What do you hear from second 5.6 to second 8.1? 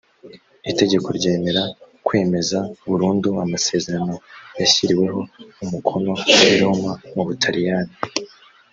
umukono i roma mu butariyani